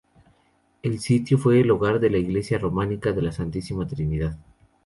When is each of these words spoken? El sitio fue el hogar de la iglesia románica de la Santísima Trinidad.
El 0.81 0.99
sitio 0.99 1.37
fue 1.37 1.59
el 1.59 1.69
hogar 1.69 1.99
de 1.99 2.09
la 2.09 2.17
iglesia 2.17 2.57
románica 2.57 3.11
de 3.11 3.21
la 3.21 3.31
Santísima 3.31 3.85
Trinidad. 3.85 4.35